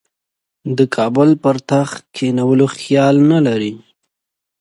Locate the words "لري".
3.47-3.73